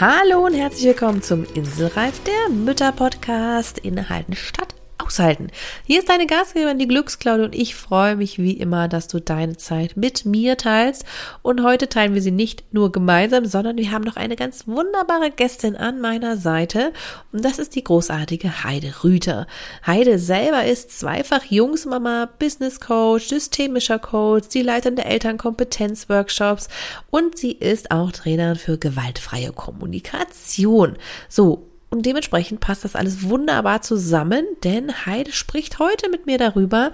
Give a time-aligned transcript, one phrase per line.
[0.00, 4.77] Hallo und herzlich willkommen zum Inselreif der Mütter-Podcast in Haldenstadt
[5.18, 5.48] aushalten.
[5.84, 9.56] Hier ist deine Gastgeberin, die Glücksklaudie und ich freue mich wie immer, dass du deine
[9.56, 11.04] Zeit mit mir teilst.
[11.42, 15.30] Und heute teilen wir sie nicht nur gemeinsam, sondern wir haben noch eine ganz wunderbare
[15.30, 16.92] Gästin an meiner Seite
[17.32, 19.46] und das ist die großartige Heide Rüter.
[19.86, 26.68] Heide selber ist zweifach Jungsmama, Business Coach, systemischer Coach, die Leiterin der Elternkompetenzworkshops
[27.10, 30.96] und sie ist auch Trainerin für gewaltfreie Kommunikation.
[31.28, 36.92] So, und dementsprechend passt das alles wunderbar zusammen, denn Heide spricht heute mit mir darüber,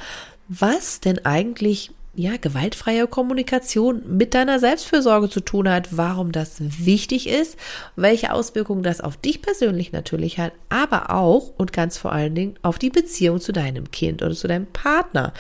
[0.49, 7.29] was denn eigentlich ja, gewaltfreie Kommunikation mit deiner Selbstfürsorge zu tun hat, warum das wichtig
[7.29, 7.57] ist,
[7.97, 12.55] welche Auswirkungen das auf dich persönlich natürlich hat, aber auch und ganz vor allen Dingen
[12.63, 15.33] auf die Beziehung zu deinem Kind oder zu deinem Partner.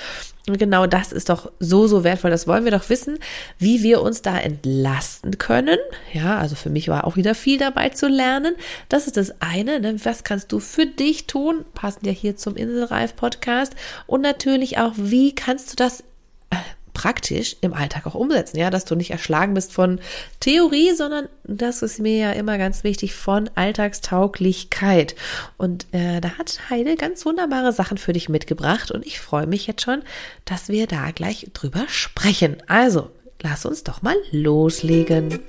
[0.47, 2.31] Und genau das ist doch so, so wertvoll.
[2.31, 3.19] Das wollen wir doch wissen,
[3.59, 5.79] wie wir uns da entlasten können.
[6.13, 8.55] Ja, also für mich war auch wieder viel dabei zu lernen.
[8.91, 9.81] Das ist das eine.
[9.81, 9.97] Ne?
[10.05, 11.65] Was kannst du für dich tun?
[11.73, 13.75] Passend ja hier zum Inselreif Podcast.
[14.07, 16.05] Und natürlich auch, wie kannst du das
[16.95, 20.00] praktisch im Alltag auch umsetzen, ja, dass du nicht erschlagen bist von
[20.41, 25.14] Theorie, sondern das ist mir ja immer ganz wichtig von Alltagstauglichkeit.
[25.59, 29.67] Und äh, da hat Heide ganz wunderbare Sachen für dich mitgebracht und ich freue mich
[29.67, 30.03] jetzt schon,
[30.45, 32.56] dass wir da gleich drüber sprechen.
[32.69, 33.11] Also,
[33.42, 35.41] lass uns doch mal loslegen.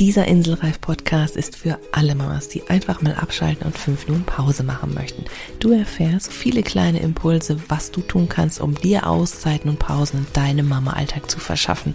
[0.00, 4.94] Dieser Inselreif-Podcast ist für alle Mamas, die einfach mal abschalten und fünf Minuten Pause machen
[4.94, 5.26] möchten.
[5.58, 10.26] Du erfährst viele kleine Impulse, was du tun kannst, um dir Auszeiten und Pausen in
[10.32, 11.94] deinem Mama-Alltag zu verschaffen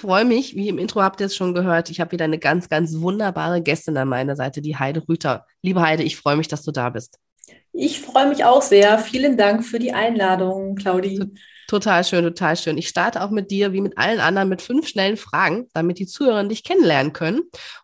[0.00, 2.38] Ich freue mich, wie im Intro habt ihr es schon gehört, ich habe wieder eine
[2.38, 5.44] ganz, ganz wunderbare Gästin an meiner Seite, die Heide Rüther.
[5.60, 7.18] Liebe Heide, ich freue mich, dass du da bist.
[7.74, 8.98] Ich freue mich auch sehr.
[8.98, 11.20] Vielen Dank für die Einladung, Claudi.
[11.68, 12.78] Total schön, total schön.
[12.78, 16.06] Ich starte auch mit dir, wie mit allen anderen, mit fünf schnellen Fragen, damit die
[16.06, 17.40] Zuhörer dich kennenlernen können.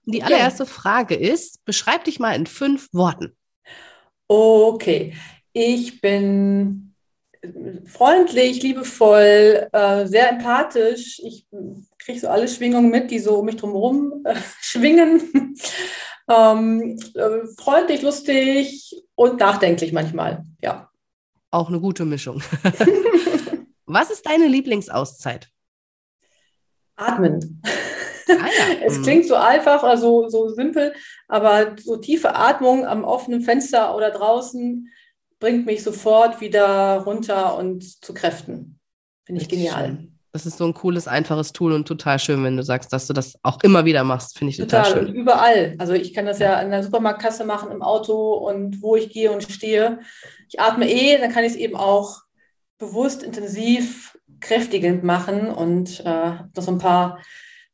[0.06, 0.64] Und die allererste.
[0.64, 3.36] Frage ist, beschreib dich mal in fünf Worten.
[4.26, 5.12] Okay,
[5.52, 6.94] ich bin
[7.86, 11.20] freundlich, liebevoll, äh, sehr empathisch.
[11.22, 11.46] Ich
[12.06, 15.56] kriege so alle Schwingungen mit, die so um mich drumherum äh, schwingen.
[16.28, 20.88] ähm, äh, freundlich, lustig und nachdenklich manchmal, ja.
[21.50, 22.42] Auch eine gute Mischung.
[23.86, 25.48] Was ist deine Lieblingsauszeit?
[26.96, 27.62] Atmen.
[28.28, 28.76] Ah, ja.
[28.84, 29.02] es mhm.
[29.02, 30.94] klingt so einfach oder so, so simpel,
[31.28, 34.88] aber so tiefe Atmung am offenen Fenster oder draußen
[35.38, 38.80] bringt mich sofort wieder runter und zu Kräften.
[39.24, 39.86] Finde ich genial.
[39.86, 40.15] Schön.
[40.36, 43.14] Das ist so ein cooles, einfaches Tool und total schön, wenn du sagst, dass du
[43.14, 44.36] das auch immer wieder machst.
[44.36, 45.14] Finde ich total, total schön.
[45.14, 45.74] Überall.
[45.78, 49.32] Also ich kann das ja an der Supermarktkasse machen, im Auto und wo ich gehe
[49.32, 50.00] und stehe.
[50.50, 52.18] Ich atme eh, dann kann ich es eben auch
[52.76, 57.18] bewusst, intensiv, kräftigend machen und äh, noch so ein paar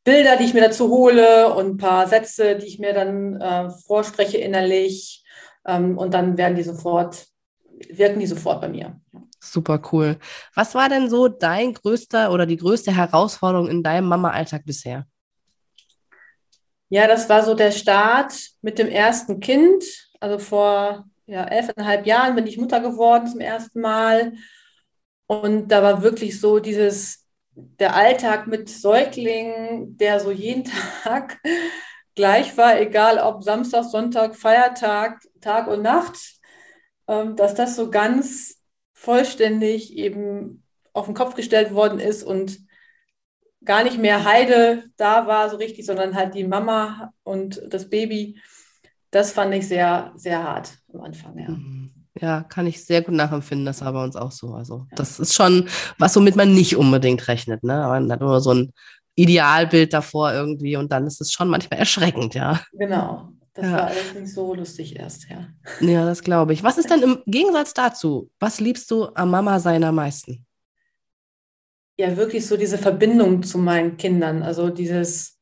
[0.05, 3.71] Bilder, die ich mir dazu hole und ein paar Sätze, die ich mir dann äh,
[3.85, 5.25] vorspreche innerlich.
[5.67, 7.27] Ähm, und dann werden die sofort
[7.89, 8.99] wirken die sofort bei mir.
[9.43, 10.17] Super cool.
[10.55, 15.05] Was war denn so dein größter oder die größte Herausforderung in deinem Mama-Alltag bisher?
[16.87, 19.83] Ja, das war so der Start mit dem ersten Kind.
[20.21, 24.33] Also vor ja, elfeinhalb Jahren bin ich Mutter geworden zum ersten Mal.
[25.27, 30.63] Und da war wirklich so dieses, der Alltag mit Säuglingen, der so jeden
[31.03, 31.39] Tag
[32.15, 36.17] gleich war, egal ob Samstag, Sonntag, Feiertag, Tag und Nacht.
[37.07, 38.62] Ähm, dass das so ganz
[39.03, 42.59] vollständig eben auf den Kopf gestellt worden ist und
[43.65, 48.39] gar nicht mehr Heide da war so richtig, sondern halt die Mama und das Baby.
[49.11, 51.49] Das fand ich sehr, sehr hart am Anfang, ja.
[51.49, 51.91] Mhm.
[52.21, 53.65] Ja, kann ich sehr gut nachempfinden.
[53.65, 54.53] Das war bei uns auch so.
[54.53, 54.95] Also, ja.
[54.95, 55.67] das ist schon
[55.97, 57.63] was, womit man nicht unbedingt rechnet.
[57.63, 57.73] Ne?
[57.73, 58.71] Man hat immer so ein
[59.15, 62.61] Idealbild davor irgendwie und dann ist es schon manchmal erschreckend, ja.
[62.71, 63.32] Genau.
[63.53, 63.71] Das ja.
[63.73, 65.47] war alles nicht so lustig erst, ja.
[65.79, 66.63] Ja, das glaube ich.
[66.63, 68.31] Was ist denn im Gegensatz dazu?
[68.39, 70.45] Was liebst du am Mama sein am meisten?
[71.97, 74.41] Ja, wirklich so diese Verbindung zu meinen Kindern.
[74.41, 75.39] Also dieses,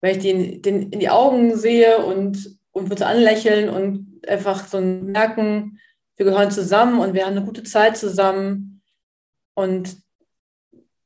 [0.00, 4.66] wenn ich die in, den, in die Augen sehe und, und würde anlächeln und einfach
[4.66, 5.78] so merken,
[6.16, 8.82] wir gehören zusammen und wir haben eine gute Zeit zusammen.
[9.54, 9.96] Und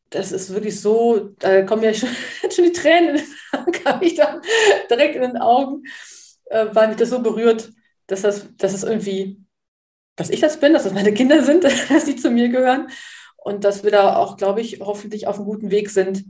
[0.08, 2.08] das ist wirklich so, da kommen ja schon,
[2.50, 3.20] schon die Tränen,
[3.84, 4.40] kam ich dann
[4.88, 5.82] direkt in den Augen
[6.46, 7.72] äh, war mich das so berührt,
[8.06, 9.46] dass das, dass das irgendwie
[10.16, 12.88] dass ich das bin, dass das meine Kinder sind, dass sie zu mir gehören
[13.36, 16.24] und dass wir da auch, glaube ich, hoffentlich auf einem guten Weg sind,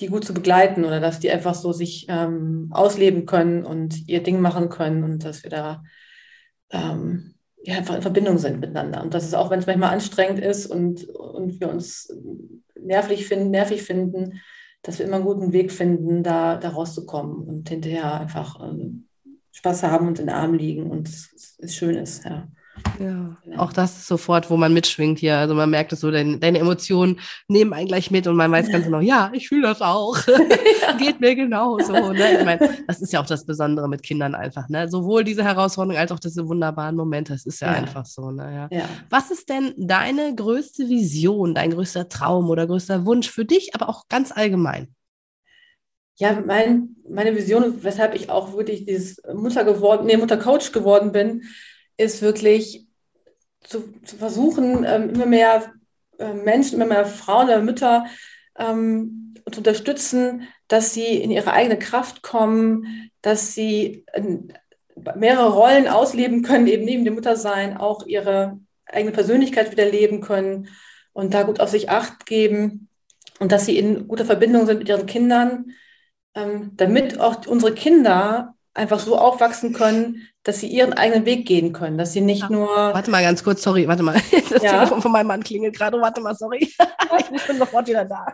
[0.00, 4.22] die gut zu begleiten oder dass die einfach so sich ähm, ausleben können und ihr
[4.22, 5.84] Ding machen können und dass wir da
[6.70, 9.02] ähm, ja, einfach in Verbindung sind miteinander.
[9.02, 12.12] Und dass es auch, wenn es manchmal anstrengend ist und, und wir uns
[12.80, 14.40] nervlich finden, nervig finden,
[14.82, 19.06] dass wir immer einen guten Weg finden, da, da rauszukommen und hinterher einfach ähm,
[19.54, 22.46] Spaß haben und in den Arm liegen und es, es schön ist, ja.
[22.98, 25.38] Ja, auch das ist sofort, wo man mitschwingt hier.
[25.38, 28.70] Also man merkt es so, deine, deine Emotionen nehmen einen gleich mit und man weiß
[28.70, 30.16] ganz genau, ja, ich fühle das auch.
[30.98, 31.92] Geht mir genauso.
[32.12, 32.38] Ne?
[32.38, 34.68] Ich meine, das ist ja auch das Besondere mit Kindern einfach.
[34.68, 34.88] Ne?
[34.88, 37.32] Sowohl diese Herausforderungen als auch diese wunderbaren Momente.
[37.32, 37.78] Das ist ja, ja.
[37.78, 38.30] einfach so.
[38.30, 38.68] Ne?
[38.70, 38.78] Ja.
[38.78, 38.88] ja.
[39.08, 43.88] Was ist denn deine größte Vision, dein größter Traum oder größter Wunsch für dich, aber
[43.88, 44.94] auch ganz allgemein?
[46.16, 51.42] Ja, mein, meine Vision, weshalb ich auch wirklich dieses Mutter geworden, nee, Muttercoach geworden bin,
[51.96, 52.86] ist wirklich
[53.60, 55.72] zu, zu versuchen, ähm, immer mehr
[56.18, 58.06] äh, Menschen, immer mehr Frauen oder Mütter
[58.56, 64.22] ähm, zu unterstützen, dass sie in ihre eigene Kraft kommen, dass sie äh,
[65.16, 70.68] mehrere Rollen ausleben können, eben neben dem Muttersein auch ihre eigene Persönlichkeit wieder leben können
[71.12, 72.88] und da gut auf sich acht geben
[73.40, 75.72] und dass sie in guter Verbindung sind mit ihren Kindern,
[76.34, 81.96] damit auch unsere Kinder einfach so aufwachsen können, dass sie ihren eigenen Weg gehen können,
[81.96, 82.50] dass sie nicht ja.
[82.50, 82.68] nur.
[82.68, 84.20] Warte mal ganz kurz, sorry, warte mal.
[84.50, 84.72] Das ja.
[84.72, 86.00] Telefon von meinem Mann klingelt gerade.
[86.00, 86.58] Warte mal, sorry.
[87.34, 88.26] ich bin sofort wieder da.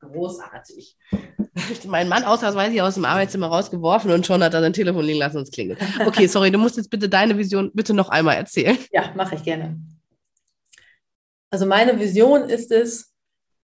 [0.00, 0.96] Großartig.
[1.86, 5.38] Mein Mann ausnahmsweise aus dem Arbeitszimmer rausgeworfen und schon hat er sein Telefon liegen lassen
[5.38, 5.78] und es klingelt.
[6.06, 8.76] Okay, sorry, du musst jetzt bitte deine Vision bitte noch einmal erzählen.
[8.92, 9.78] Ja, mache ich gerne.
[11.50, 13.12] Also meine Vision ist es,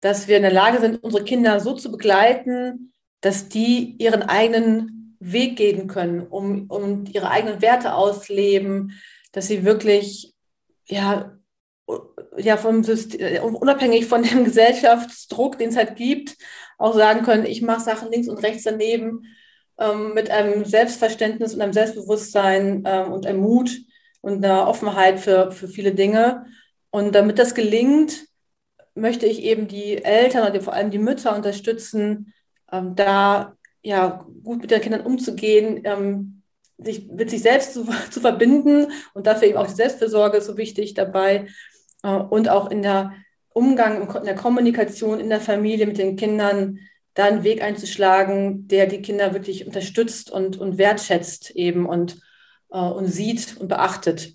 [0.01, 5.15] dass wir in der Lage sind, unsere Kinder so zu begleiten, dass die ihren eigenen
[5.19, 8.99] Weg gehen können, um, um ihre eigenen Werte ausleben,
[9.31, 10.33] dass sie wirklich
[10.87, 11.37] ja,
[12.37, 16.37] ja vom System, unabhängig von dem Gesellschaftsdruck, den es halt gibt,
[16.81, 19.23] auch sagen können, ich mache Sachen links und rechts daneben
[19.79, 23.71] ähm, mit einem Selbstverständnis und einem Selbstbewusstsein ähm, und einem Mut
[24.21, 26.45] und einer Offenheit für, für viele Dinge.
[26.91, 28.25] Und damit das gelingt,
[28.95, 32.33] möchte ich eben die Eltern oder vor allem die Mütter unterstützen,
[32.71, 36.43] ähm, da ja gut mit den Kindern umzugehen, ähm,
[36.77, 40.93] sich mit sich selbst zu, zu verbinden und dafür eben auch die Selbstfürsorge so wichtig
[40.93, 41.47] dabei
[42.03, 43.13] äh, und auch in der
[43.53, 46.79] Umgang, in der Kommunikation in der Familie mit den Kindern
[47.13, 52.19] da einen Weg einzuschlagen, der die Kinder wirklich unterstützt und, und wertschätzt eben und,
[52.71, 54.33] äh, und sieht und beachtet.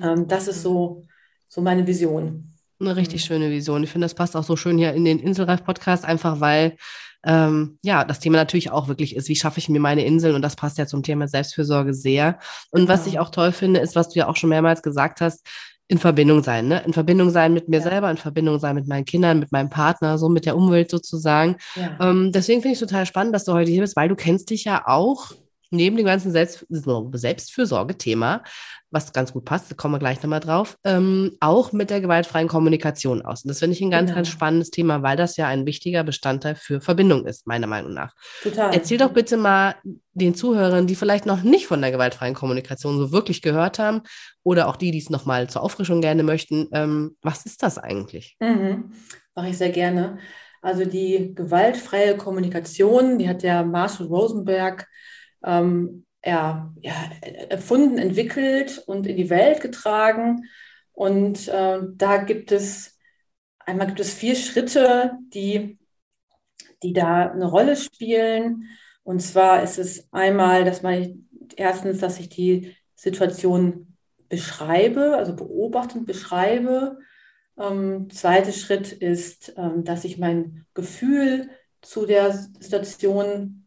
[0.00, 1.06] Ähm, das ist so,
[1.48, 2.52] so meine Vision.
[2.78, 3.82] Eine richtig schöne Vision.
[3.82, 6.76] Ich finde, das passt auch so schön hier in den Inselreif-Podcast, einfach weil
[7.24, 10.42] ähm, ja, das Thema natürlich auch wirklich ist, wie schaffe ich mir meine Inseln und
[10.42, 12.38] das passt ja zum Thema Selbstfürsorge sehr.
[12.70, 15.44] Und was ich auch toll finde, ist, was du ja auch schon mehrmals gesagt hast,
[15.88, 16.82] in Verbindung sein, ne?
[16.84, 17.82] In Verbindung sein mit mir ja.
[17.82, 21.56] selber, in Verbindung sein mit meinen Kindern, mit meinem Partner, so mit der Umwelt sozusagen.
[21.76, 21.96] Ja.
[22.00, 24.50] Ähm, deswegen finde ich es total spannend, dass du heute hier bist, weil du kennst
[24.50, 25.32] dich ja auch
[25.70, 28.42] neben dem ganzen Selbst Selbstfürsorge-Thema,
[28.90, 32.48] was ganz gut passt, da kommen wir gleich nochmal drauf, ähm, auch mit der gewaltfreien
[32.48, 33.44] Kommunikation aus.
[33.44, 34.16] Und das finde ich ein ganz, genau.
[34.16, 38.14] ganz spannendes Thema, weil das ja ein wichtiger Bestandteil für Verbindung ist, meiner Meinung nach.
[38.42, 38.72] Total.
[38.72, 39.74] Erzähl doch bitte mal
[40.12, 44.02] den Zuhörern, die vielleicht noch nicht von der gewaltfreien Kommunikation so wirklich gehört haben
[44.42, 48.36] oder auch die, die es nochmal zur Auffrischung gerne möchten, ähm, was ist das eigentlich?
[48.40, 48.92] Mhm.
[49.34, 50.18] Mache ich sehr gerne.
[50.62, 54.88] Also die gewaltfreie Kommunikation, die hat der Marshall Rosenberg
[55.46, 57.10] ähm, er, ja,
[57.48, 60.44] erfunden, entwickelt und in die Welt getragen.
[60.92, 62.98] Und äh, da gibt es,
[63.60, 65.78] einmal gibt es vier Schritte, die,
[66.82, 68.68] die da eine Rolle spielen.
[69.04, 73.96] Und zwar ist es einmal, dass man erstens, dass ich die Situation
[74.28, 76.98] beschreibe, also beobachte und beschreibe.
[77.58, 81.50] Ähm, zweiter Schritt ist, ähm, dass ich mein Gefühl
[81.82, 83.65] zu der Situation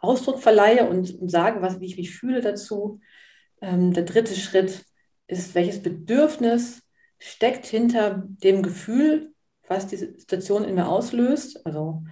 [0.00, 3.00] Ausdruck verleihe und, sage, was, wie ich mich fühle dazu.
[3.60, 4.84] Ähm, der dritte Schritt
[5.26, 6.82] ist, welches Bedürfnis
[7.18, 9.32] steckt hinter dem Gefühl,
[9.66, 11.64] was diese Situation in mir auslöst.
[11.66, 12.02] Also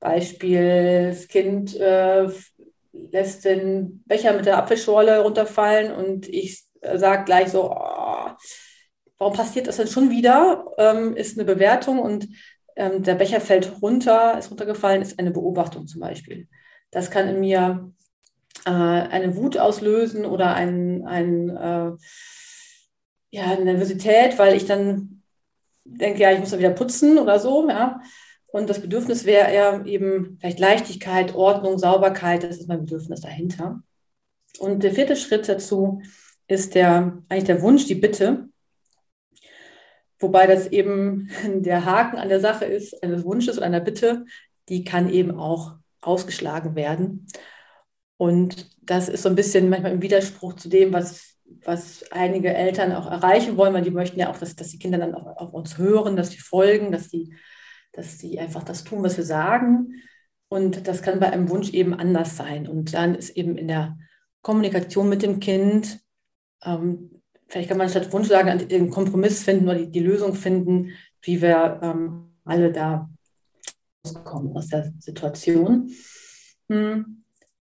[0.00, 2.28] Beispiel, das Kind äh,
[2.92, 8.30] lässt den Becher mit der Apfelschorle runterfallen und ich sage gleich so, oh,
[9.18, 10.64] warum passiert das denn schon wieder?
[10.78, 12.28] Ähm, ist eine Bewertung und
[12.76, 16.48] ähm, der Becher fällt runter, ist runtergefallen, ist eine Beobachtung zum Beispiel.
[16.90, 17.92] Das kann in mir
[18.64, 21.92] äh, eine Wut auslösen oder ein, ein, äh,
[23.30, 25.22] ja, Nervosität, weil ich dann
[25.84, 28.00] denke, ja, ich muss da wieder putzen oder so, ja.
[28.50, 33.82] Und das Bedürfnis wäre eher eben vielleicht Leichtigkeit, Ordnung, Sauberkeit, das ist mein Bedürfnis dahinter.
[34.58, 36.00] Und der vierte Schritt dazu
[36.46, 38.48] ist der, eigentlich der Wunsch, die Bitte.
[40.18, 41.30] Wobei das eben
[41.62, 44.24] der Haken an der Sache ist, eines Wunsches oder einer Bitte,
[44.68, 47.26] die kann eben auch ausgeschlagen werden.
[48.16, 52.92] Und das ist so ein bisschen manchmal im Widerspruch zu dem, was, was einige Eltern
[52.92, 55.54] auch erreichen wollen, weil die möchten ja auch, dass, dass die Kinder dann auch auf
[55.54, 57.34] uns hören, dass sie folgen, dass sie,
[57.92, 59.94] dass sie einfach das tun, was wir sagen.
[60.48, 62.66] Und das kann bei einem Wunsch eben anders sein.
[62.66, 63.96] Und dann ist eben in der
[64.42, 66.00] Kommunikation mit dem Kind,
[66.64, 70.92] ähm, vielleicht kann man statt Wunsch sagen, den Kompromiss finden oder die, die Lösung finden,
[71.22, 73.10] wie wir ähm, alle da
[74.16, 75.90] rauskommen aus der Situation.
[76.68, 77.18] Hm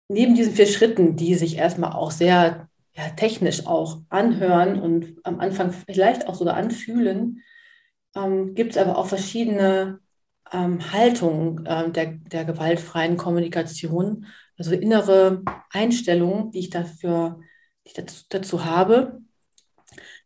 [0.08, 5.40] neben diesen vier Schritten, die sich erstmal auch sehr ja, technisch auch anhören und am
[5.40, 7.42] Anfang vielleicht auch sogar anfühlen,
[8.14, 10.00] ähm, gibt es aber auch verschiedene
[10.52, 14.26] ähm, Haltungen äh, der, der gewaltfreien Kommunikation,
[14.56, 17.40] also innere Einstellungen, die ich dafür
[17.84, 19.20] die ich dazu, dazu habe.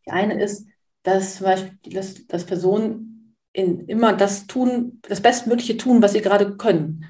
[0.07, 0.69] Die eine ist,
[1.03, 3.18] dass zum Beispiel dass, dass Personen
[3.53, 7.05] in immer das tun, das Bestmögliche tun, was sie gerade können,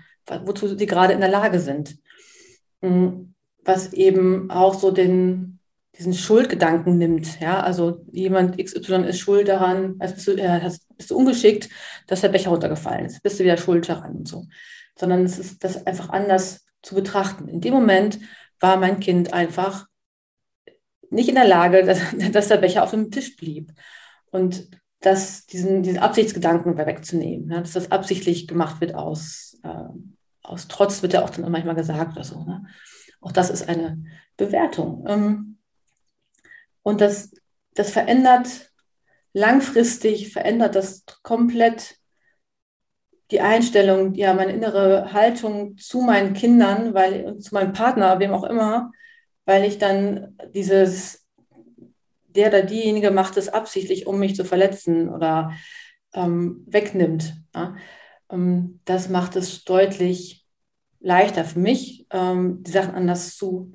[0.45, 1.99] wozu sie gerade in der Lage sind.
[2.80, 3.35] Mhm.
[3.64, 5.59] was eben auch so den,
[5.99, 7.40] diesen Schuldgedanken nimmt.
[7.40, 11.68] Ja, also jemand XY ist schuld daran, als bist du, äh, bist du ungeschickt,
[12.07, 14.47] dass der Becher runtergefallen ist, bist du wieder schuld daran und so.
[14.99, 17.49] Sondern es ist das einfach anders zu betrachten.
[17.49, 18.18] In dem Moment
[18.61, 19.87] war mein Kind einfach
[21.11, 22.00] nicht in der Lage, dass,
[22.33, 23.73] dass der Becher auf dem Tisch blieb.
[24.30, 24.68] Und
[25.00, 29.85] das, diesen, diesen Absichtsgedanken wegzunehmen, ja, dass das absichtlich gemacht wird aus, äh,
[30.43, 32.43] aus Trotz wird ja auch dann manchmal gesagt oder so.
[32.45, 32.67] Ne?
[33.21, 34.05] Auch das ist eine
[34.37, 35.05] Bewertung.
[35.09, 35.59] Ähm,
[36.83, 37.33] und das,
[37.75, 38.73] das verändert
[39.33, 41.97] langfristig, verändert das komplett
[43.31, 48.45] die Einstellung, ja, meine innere Haltung zu meinen Kindern, weil, zu meinem Partner, wem auch
[48.45, 48.90] immer,
[49.45, 51.28] weil ich dann dieses,
[52.29, 55.53] der oder diejenige macht es absichtlich, um mich zu verletzen oder
[56.15, 57.35] ähm, wegnimmt.
[57.55, 57.77] Ja?
[58.31, 60.47] Ähm, das macht es deutlich
[61.01, 63.73] leichter für mich, ähm, die Sachen anders zu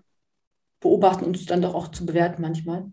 [0.79, 2.91] beobachten und dann doch auch zu bewerten manchmal.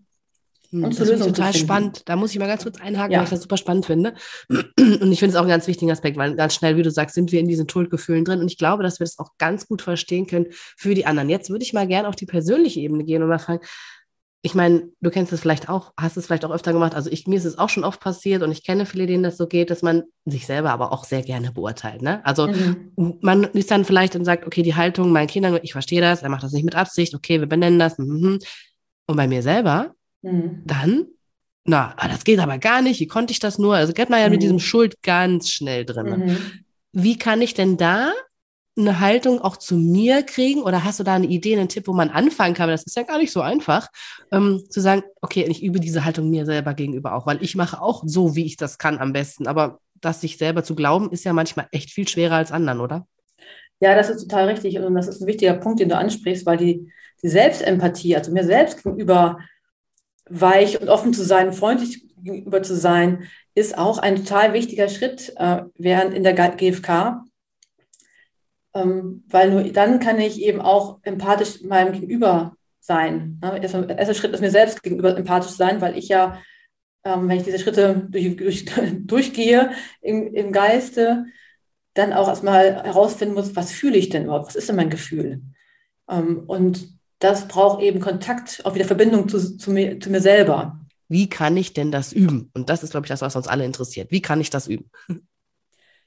[0.70, 2.02] Hm, und das ist total spannend.
[2.08, 3.18] Da muss ich mal ganz kurz einhaken, ja.
[3.18, 4.14] weil ich das super spannend finde.
[4.48, 7.16] Und ich finde es auch einen ganz wichtigen Aspekt, weil ganz schnell, wie du sagst,
[7.16, 8.40] sind wir in diesen Schuldgefühlen drin.
[8.40, 11.28] Und ich glaube, dass wir das auch ganz gut verstehen können für die anderen.
[11.28, 13.64] Jetzt würde ich mal gerne auf die persönliche Ebene gehen und mal fragen,
[14.42, 16.94] ich meine, du kennst es vielleicht auch, hast es vielleicht auch öfter gemacht.
[16.94, 19.36] Also ich, mir ist es auch schon oft passiert und ich kenne viele, denen das
[19.36, 22.00] so geht, dass man sich selber aber auch sehr gerne beurteilt.
[22.00, 22.24] Ne?
[22.24, 23.18] Also mhm.
[23.20, 26.30] man ist dann vielleicht und sagt, okay, die Haltung meinen Kindern, ich verstehe das, er
[26.30, 27.98] macht das nicht mit Absicht, okay, wir benennen das.
[27.98, 28.38] Mhm.
[29.06, 30.62] Und bei mir selber, mhm.
[30.64, 31.06] dann,
[31.64, 33.76] na, ah, das geht aber gar nicht, wie konnte ich das nur?
[33.76, 34.42] Also geht man ja mit mhm.
[34.42, 36.06] diesem Schuld ganz schnell drin.
[36.06, 36.16] Ne?
[36.16, 36.38] Mhm.
[36.92, 38.10] Wie kann ich denn da
[38.80, 40.62] eine Haltung auch zu mir kriegen?
[40.62, 42.68] Oder hast du da eine Idee, einen Tipp, wo man anfangen kann?
[42.68, 43.88] Das ist ja gar nicht so einfach,
[44.32, 47.80] ähm, zu sagen, okay, ich übe diese Haltung mir selber gegenüber auch, weil ich mache
[47.80, 49.46] auch so, wie ich das kann am besten.
[49.46, 53.06] Aber das sich selber zu glauben, ist ja manchmal echt viel schwerer als anderen, oder?
[53.80, 54.78] Ja, das ist total richtig.
[54.78, 58.44] Und das ist ein wichtiger Punkt, den du ansprichst, weil die, die Selbstempathie, also mir
[58.44, 59.38] selbst gegenüber
[60.28, 65.32] weich und offen zu sein, freundlich gegenüber zu sein, ist auch ein total wichtiger Schritt
[65.36, 67.24] äh, während in der GfK
[68.72, 73.38] weil nur dann kann ich eben auch empathisch meinem Gegenüber sein.
[73.42, 73.62] Ne?
[73.62, 76.40] Erster, erster Schritt ist mir selbst gegenüber empathisch sein, weil ich ja,
[77.04, 78.64] ähm, wenn ich diese Schritte durch, durch,
[79.06, 81.26] durchgehe im, im Geiste,
[81.94, 84.46] dann auch erstmal herausfinden muss, was fühle ich denn überhaupt?
[84.46, 85.42] Was ist denn mein Gefühl?
[86.08, 90.80] Ähm, und das braucht eben Kontakt, auch wieder Verbindung zu, zu, mir, zu mir selber.
[91.08, 92.50] Wie kann ich denn das üben?
[92.54, 94.10] Und das ist, glaube ich, das, was uns alle interessiert.
[94.10, 94.90] Wie kann ich das üben?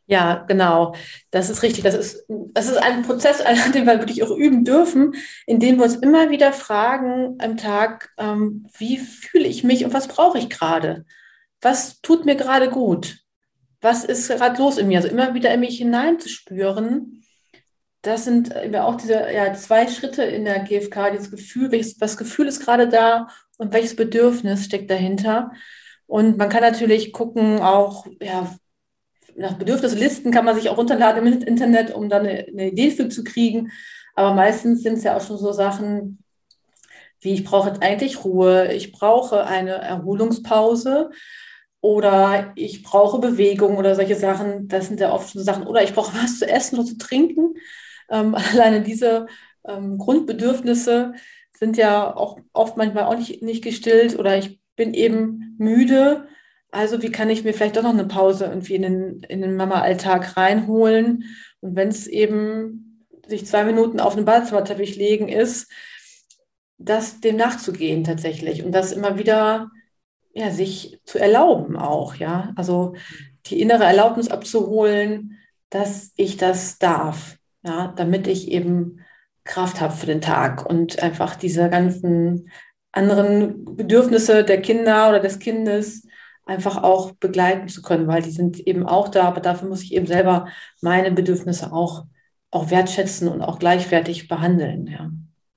[0.05, 0.95] Ja, genau.
[1.31, 1.83] Das ist richtig.
[1.83, 3.43] Das ist, das ist ein Prozess,
[3.73, 8.67] den wir wirklich auch üben dürfen, indem wir uns immer wieder fragen am Tag, ähm,
[8.77, 11.05] wie fühle ich mich und was brauche ich gerade?
[11.61, 13.19] Was tut mir gerade gut?
[13.81, 14.97] Was ist gerade los in mir?
[14.97, 17.23] Also immer wieder in mich hineinzuspüren.
[18.01, 22.47] Das sind auch diese ja, zwei Schritte in der GfK, dieses Gefühl, welches, was Gefühl
[22.47, 25.51] ist gerade da und welches Bedürfnis steckt dahinter.
[26.05, 28.53] Und man kann natürlich gucken, auch, ja,
[29.35, 33.09] nach Bedürfnislisten kann man sich auch runterladen im Internet, um dann eine, eine Idee für
[33.09, 33.71] zu kriegen.
[34.15, 36.23] Aber meistens sind es ja auch schon so Sachen,
[37.21, 41.09] wie ich brauche jetzt eigentlich Ruhe, ich brauche eine Erholungspause
[41.81, 44.67] oder ich brauche Bewegung oder solche Sachen.
[44.67, 45.65] Das sind ja oft so Sachen.
[45.67, 47.55] Oder ich brauche was zu essen oder zu trinken.
[48.09, 49.27] Ähm, alleine diese
[49.67, 51.13] ähm, Grundbedürfnisse
[51.51, 56.27] sind ja auch oft manchmal auch nicht, nicht gestillt oder ich bin eben müde.
[56.73, 59.55] Also wie kann ich mir vielleicht doch noch eine Pause irgendwie in den, in den
[59.55, 61.25] Mama-Alltag reinholen?
[61.61, 65.71] Und wenn es eben sich zwei Minuten auf den Badezimmerteppich legen ist,
[66.79, 69.69] das dem nachzugehen tatsächlich und das immer wieder
[70.33, 72.51] ja, sich zu erlauben auch, ja.
[72.55, 72.95] Also
[73.45, 75.37] die innere Erlaubnis abzuholen,
[75.69, 78.99] dass ich das darf, ja, damit ich eben
[79.43, 82.49] Kraft habe für den Tag und einfach diese ganzen
[82.91, 86.07] anderen Bedürfnisse der Kinder oder des Kindes
[86.45, 89.93] einfach auch begleiten zu können, weil die sind eben auch da, aber dafür muss ich
[89.93, 90.47] eben selber
[90.81, 92.05] meine Bedürfnisse auch,
[92.51, 95.09] auch wertschätzen und auch gleichwertig behandeln, ja.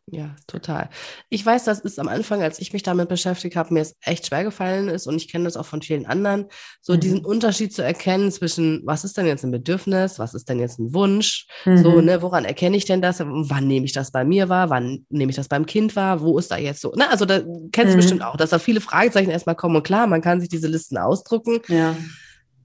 [0.09, 0.89] Ja, total.
[1.31, 4.29] Ich weiß, das ist am Anfang, als ich mich damit beschäftigt habe, mir es echt
[4.29, 6.47] schwer gefallen ist und ich kenne das auch von vielen anderen,
[6.81, 7.01] so mhm.
[7.01, 10.79] diesen Unterschied zu erkennen zwischen, was ist denn jetzt ein Bedürfnis, was ist denn jetzt
[10.79, 11.79] ein Wunsch, mhm.
[11.79, 15.05] so, ne, woran erkenne ich denn das, wann nehme ich das bei mir wahr, wann
[15.09, 17.41] nehme ich das beim Kind wahr, wo ist da jetzt so, ne, also da
[17.73, 18.01] kennst du mhm.
[18.01, 20.99] bestimmt auch, dass da viele Fragezeichen erstmal kommen und klar, man kann sich diese Listen
[20.99, 21.59] ausdrucken.
[21.67, 21.97] Ja.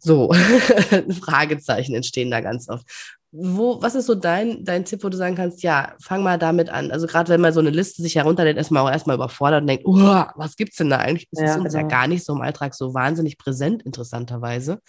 [0.04, 0.32] So,
[1.22, 2.86] Fragezeichen entstehen da ganz oft
[3.34, 6.70] wo, was ist so dein, dein Tipp, wo du sagen kannst, ja, fang mal damit
[6.70, 6.92] an.
[6.92, 9.86] Also gerade wenn man so eine Liste sich herunterlädt, erstmal auch erstmal überfordert und denkt,
[9.86, 11.30] oh, was gibt's denn da eigentlich?
[11.32, 11.84] Das ja, ist uns genau.
[11.84, 14.80] ja gar nicht so im Alltag so wahnsinnig präsent, interessanterweise.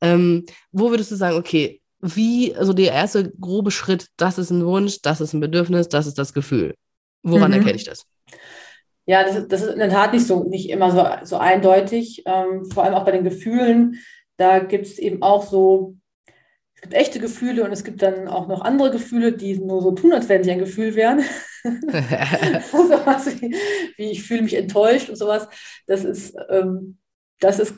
[0.00, 4.66] Ähm, wo würdest du sagen, okay, wie, also der erste grobe Schritt, das ist ein
[4.66, 6.74] Wunsch, das ist ein Bedürfnis, das ist das Gefühl.
[7.22, 7.58] Woran mhm.
[7.58, 8.06] erkenne ich das?
[9.06, 12.22] Ja, das, das, ist in der Tat nicht so nicht immer so, so eindeutig.
[12.26, 14.00] Ähm, vor allem auch bei den Gefühlen.
[14.36, 15.96] Da gibt es eben auch so
[16.84, 20.12] gibt echte Gefühle und es gibt dann auch noch andere Gefühle, die nur so tun,
[20.12, 21.22] als wären sie ein Gefühl wären.
[21.64, 23.56] sowas wie,
[23.96, 25.48] wie, ich fühle mich enttäuscht und sowas.
[25.86, 26.98] Das ist, ähm,
[27.40, 27.74] das ist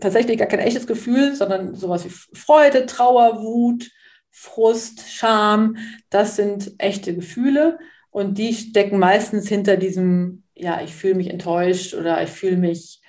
[0.00, 3.90] tatsächlich gar kein echtes Gefühl, sondern sowas wie Freude, Trauer, Wut,
[4.30, 5.76] Frust, Scham.
[6.08, 7.78] Das sind echte Gefühle
[8.10, 13.02] und die stecken meistens hinter diesem, ja, ich fühle mich enttäuscht oder ich fühle mich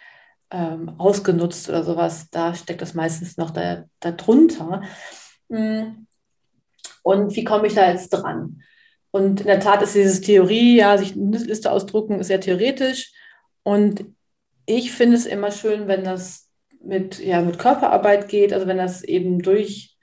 [0.52, 2.30] ähm, ausgenutzt oder sowas.
[2.32, 4.82] Da steckt das meistens noch da, darunter.
[5.52, 6.08] Hm.
[7.04, 8.64] Und wie komme ich da jetzt dran?
[9.12, 13.12] Und in der Tat ist diese Theorie, ja, sich eine Liste ausdrucken, ist sehr theoretisch.
[13.64, 14.06] Und
[14.66, 16.50] ich finde es immer schön, wenn das
[16.82, 19.98] mit, ja, mit Körperarbeit geht, also wenn das eben durch,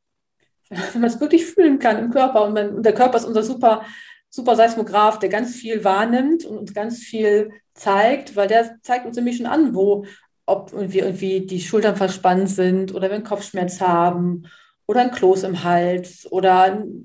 [0.68, 2.44] wenn man es wirklich fühlen kann im Körper.
[2.44, 3.84] Und, wenn, und der Körper ist unser super,
[4.30, 9.16] super Seismograph, der ganz viel wahrnimmt und uns ganz viel zeigt, weil der zeigt uns
[9.16, 10.04] nämlich schon an, wo,
[10.46, 14.46] ob wir irgendwie die Schultern verspannt sind oder wenn Kopfschmerz haben
[14.88, 17.04] oder ein Kloß im Hals oder eine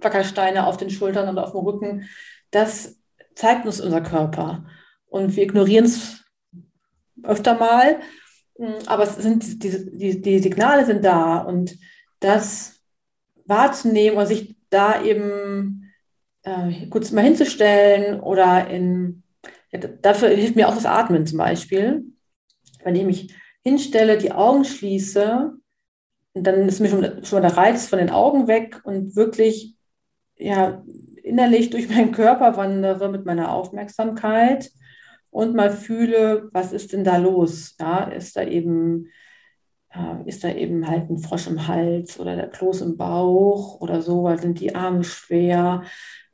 [0.00, 2.08] Wackersteine auf den Schultern und auf dem Rücken.
[2.50, 2.96] Das
[3.34, 4.64] zeigt uns unser Körper.
[5.06, 6.24] Und wir ignorieren es
[7.24, 8.00] öfter mal,
[8.86, 11.76] aber es sind die, die, die Signale sind da und
[12.20, 12.80] das
[13.44, 15.92] wahrzunehmen und sich da eben
[16.44, 19.24] äh, kurz mal hinzustellen oder in,
[19.72, 22.04] ja, dafür hilft mir auch das Atmen zum Beispiel.
[22.84, 25.52] Wenn ich mich hinstelle, die Augen schließe
[26.34, 29.76] dann ist mir schon, schon der Reiz von den Augen weg und wirklich
[30.36, 30.82] ja,
[31.22, 34.70] innerlich durch meinen Körper wandere mit meiner Aufmerksamkeit
[35.30, 37.76] und mal fühle, was ist denn da los?
[37.80, 39.08] Ja, ist da eben,
[39.90, 44.02] äh, ist da eben halt ein Frosch im Hals oder der Kloß im Bauch oder
[44.02, 45.82] so, weil sind die Arme schwer?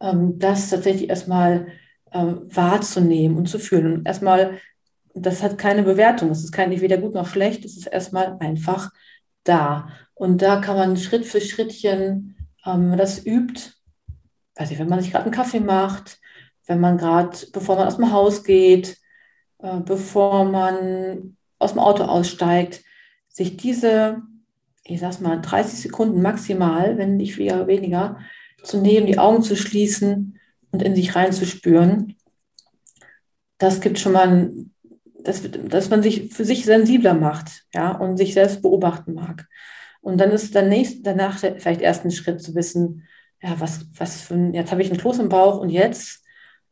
[0.01, 1.69] Ähm, das tatsächlich erstmal
[2.13, 3.93] äh, wahrzunehmen und zu fühlen.
[3.93, 4.59] Und erstmal,
[5.15, 8.91] das hat keine Bewertung, es ist kein weder gut noch schlecht, es ist erstmal einfach
[9.49, 9.89] da.
[10.15, 13.73] Und da kann man Schritt für Schrittchen, ähm, das übt,
[14.57, 16.19] weiß ich, wenn man sich gerade einen Kaffee macht,
[16.67, 18.99] wenn man gerade, bevor man aus dem Haus geht,
[19.59, 22.83] äh, bevor man aus dem Auto aussteigt,
[23.29, 24.23] sich diese,
[24.85, 28.19] ich sag's mal, 30 Sekunden maximal, wenn nicht weniger,
[28.63, 30.39] zu nehmen, die Augen zu schließen
[30.73, 32.17] und in sich reinzuspüren.
[33.59, 34.75] Das gibt schon mal ein
[35.25, 39.47] dass, dass man sich für sich sensibler macht, ja, und sich selbst beobachten mag.
[40.01, 43.05] Und dann ist dann nächst, danach vielleicht erst ein Schritt zu wissen,
[43.43, 46.25] ja, was, was für ein, jetzt habe ich einen Kloß im Bauch und jetzt,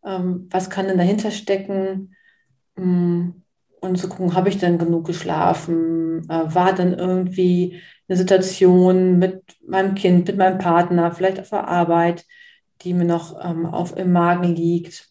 [0.05, 2.15] ähm, was kann denn dahinter stecken?
[2.77, 3.31] Mm,
[3.81, 6.29] und zu gucken, habe ich denn genug geschlafen?
[6.29, 11.69] Äh, war dann irgendwie eine Situation mit meinem Kind, mit meinem Partner, vielleicht auf der
[11.69, 12.25] Arbeit,
[12.83, 15.09] die mir noch ähm, auf, im Magen liegt?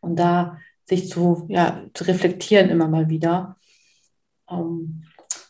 [0.00, 3.56] Und da sich zu, ja, zu reflektieren immer mal wieder.
[4.50, 5.04] Ähm,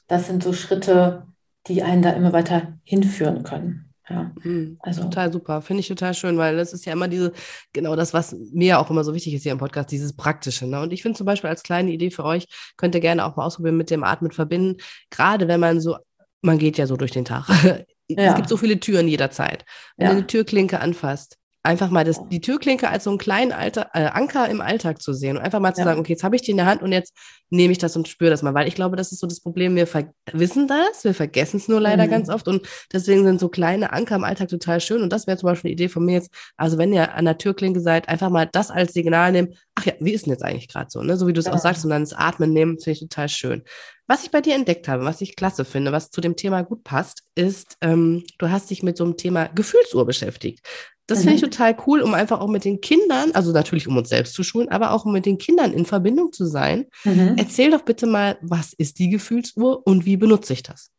[0.06, 1.26] das sind so Schritte,
[1.66, 3.84] die einen da immer weiter hinführen können.
[4.08, 5.02] Ja, mhm, also.
[5.04, 7.32] Total super, finde ich total schön, weil das ist ja immer diese,
[7.72, 10.66] genau das, was mir auch immer so wichtig ist hier im Podcast, dieses Praktische.
[10.66, 10.80] Ne?
[10.80, 13.46] Und ich finde zum Beispiel als kleine Idee für euch, könnt ihr gerne auch mal
[13.46, 14.76] ausprobieren, mit dem Atmen verbinden.
[15.08, 15.96] Gerade wenn man so,
[16.42, 17.48] man geht ja so durch den Tag.
[18.06, 18.24] Ja.
[18.24, 19.64] Es gibt so viele Türen jederzeit.
[19.96, 20.12] Wenn ja.
[20.12, 24.04] du eine Türklinke anfasst, einfach mal das, die Türklinke als so einen kleinen Alter, äh,
[24.04, 25.86] Anker im Alltag zu sehen und einfach mal zu ja.
[25.86, 27.14] sagen, okay, jetzt habe ich die in der Hand und jetzt
[27.48, 29.74] nehme ich das und spüre das mal, weil ich glaube, das ist so das Problem,
[29.74, 29.88] wir
[30.32, 32.10] wissen das, wir vergessen es nur leider mhm.
[32.10, 35.38] ganz oft und deswegen sind so kleine Anker im Alltag total schön und das wäre
[35.38, 38.28] zum Beispiel eine Idee von mir jetzt, also wenn ihr an der Türklinke seid, einfach
[38.28, 41.16] mal das als Signal nehmen, ach ja, wie ist denn jetzt eigentlich gerade so, ne?
[41.16, 41.54] so wie du es ja.
[41.54, 43.62] auch sagst und dann das Atmen nehmen, finde ich total schön.
[44.06, 46.84] Was ich bei dir entdeckt habe, was ich klasse finde, was zu dem Thema gut
[46.84, 50.60] passt, ist, ähm, du hast dich mit so einem Thema Gefühlsuhr beschäftigt.
[51.06, 51.50] Das finde ich mhm.
[51.50, 54.70] total cool, um einfach auch mit den Kindern, also natürlich um uns selbst zu schulen,
[54.70, 56.86] aber auch um mit den Kindern in Verbindung zu sein.
[57.04, 57.34] Mhm.
[57.36, 60.90] Erzähl doch bitte mal, was ist die Gefühlsuhr und wie benutze ich das?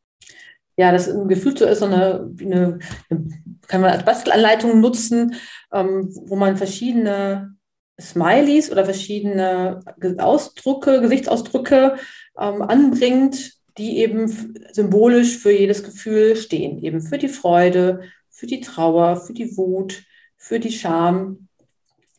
[0.77, 2.79] Ja, das Gefühlsuhr ist so eine, eine,
[3.67, 5.35] kann man als Bastelanleitung nutzen,
[5.73, 7.55] ähm, wo man verschiedene
[7.99, 9.79] Smileys oder verschiedene
[10.17, 11.95] Ausdrücke, Gesichtsausdrücke
[12.39, 16.83] ähm, anbringt, die eben symbolisch für jedes Gefühl stehen.
[16.83, 18.01] Eben für die Freude,
[18.35, 20.03] für die Trauer, für die Wut,
[20.35, 21.47] für die Scham,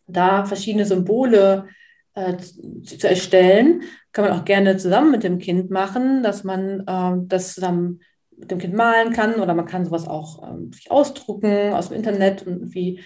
[0.06, 1.68] da verschiedene Symbole
[2.14, 3.82] äh, zu erstellen.
[4.12, 8.00] Kann man auch gerne zusammen mit dem Kind machen, dass man äh, das zusammen
[8.34, 12.46] mit dem Kind malen kann oder man kann sowas auch ähm, ausdrucken aus dem Internet
[12.46, 13.00] und irgendwie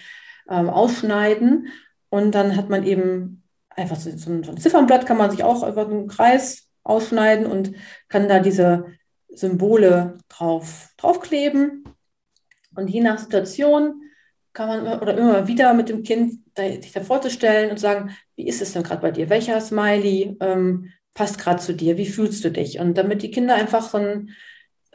[0.49, 1.67] ähm, ausschneiden.
[2.09, 5.85] Und dann hat man eben einfach so, so, ein, Ziffernblatt, kann man sich auch über
[5.85, 7.73] einen Kreis ausschneiden und
[8.07, 8.85] kann da diese
[9.29, 11.83] Symbole drauf, draufkleben.
[12.75, 14.01] Und je nach Situation
[14.53, 18.61] kann man oder immer wieder mit dem Kind sich da vorzustellen und sagen, wie ist
[18.61, 19.29] es denn gerade bei dir?
[19.29, 21.97] Welcher Smiley ähm, passt gerade zu dir?
[21.97, 22.79] Wie fühlst du dich?
[22.79, 24.31] Und damit die Kinder einfach so ein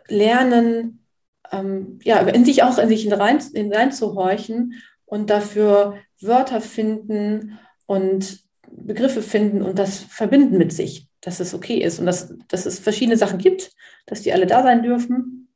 [0.08, 1.04] Lernen,
[1.52, 9.22] ähm, ja, in sich auch in sich hinein, hineinzuhorchen und dafür Wörter finden und Begriffe
[9.22, 13.16] finden und das verbinden mit sich, dass es okay ist und dass, dass es verschiedene
[13.16, 13.72] Sachen gibt,
[14.06, 15.48] dass die alle da sein dürfen.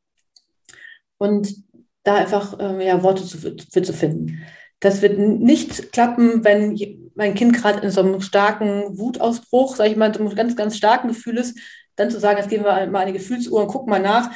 [1.19, 1.55] Und
[2.03, 4.43] da einfach äh, ja, Worte zu, für zu finden.
[4.81, 6.79] Das wird nicht klappen, wenn
[7.15, 10.77] mein Kind gerade in so einem starken Wutausbruch, sage ich mal, so einem ganz, ganz
[10.77, 11.59] starken Gefühl ist,
[11.97, 14.31] dann zu sagen, jetzt gehen wir mal eine Gefühlsuhr und gucken mal nach.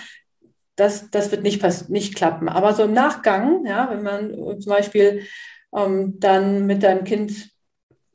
[0.77, 2.49] Das, das wird nicht, nicht klappen.
[2.49, 5.23] Aber so im Nachgang, ja, wenn man zum Beispiel
[5.75, 7.51] ähm, dann mit deinem Kind